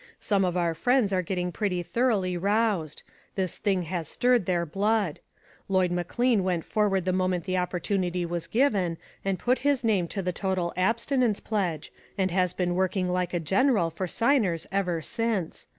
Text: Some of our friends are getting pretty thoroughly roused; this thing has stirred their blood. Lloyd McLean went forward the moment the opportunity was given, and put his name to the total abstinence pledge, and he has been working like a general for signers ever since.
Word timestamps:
Some 0.19 0.43
of 0.43 0.57
our 0.57 0.73
friends 0.73 1.13
are 1.13 1.21
getting 1.21 1.51
pretty 1.51 1.83
thoroughly 1.83 2.35
roused; 2.35 3.03
this 3.35 3.59
thing 3.59 3.83
has 3.83 4.07
stirred 4.07 4.47
their 4.47 4.65
blood. 4.65 5.19
Lloyd 5.69 5.91
McLean 5.91 6.43
went 6.43 6.65
forward 6.65 7.05
the 7.05 7.13
moment 7.13 7.43
the 7.43 7.59
opportunity 7.59 8.25
was 8.25 8.47
given, 8.47 8.97
and 9.23 9.37
put 9.37 9.59
his 9.59 9.83
name 9.83 10.07
to 10.07 10.23
the 10.23 10.33
total 10.33 10.73
abstinence 10.75 11.39
pledge, 11.39 11.93
and 12.17 12.31
he 12.31 12.35
has 12.35 12.51
been 12.51 12.73
working 12.73 13.09
like 13.09 13.31
a 13.35 13.39
general 13.39 13.91
for 13.91 14.07
signers 14.07 14.65
ever 14.71 15.03
since. 15.03 15.67